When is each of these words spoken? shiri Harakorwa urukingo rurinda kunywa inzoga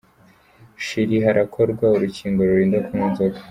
shiri 0.85 1.15
Harakorwa 1.25 1.85
urukingo 1.95 2.39
rurinda 2.47 2.77
kunywa 2.85 3.07
inzoga 3.09 3.37